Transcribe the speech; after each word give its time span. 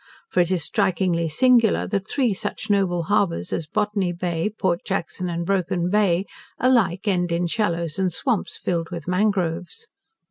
For 0.31 0.39
it 0.39 0.49
is 0.49 0.63
strikingly 0.63 1.29
singular 1.29 1.85
that 1.85 2.07
three 2.07 2.33
such 2.33 2.71
noble 2.71 3.03
harbours 3.03 3.53
as 3.53 3.67
Botany 3.67 4.11
Bay, 4.11 4.49
Port 4.49 4.83
Jackson, 4.83 5.29
and 5.29 5.45
Broken 5.45 5.91
Bay, 5.91 6.25
alike 6.57 7.07
end 7.07 7.31
in 7.31 7.45
shallows 7.45 7.99
and 7.99 8.11
swamps, 8.11 8.57
filled 8.57 8.89
with 8.89 9.07
mangroves. 9.07 9.87